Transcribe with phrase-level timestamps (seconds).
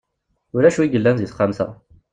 [0.55, 1.67] Ulac win yellan deg texxamt-a.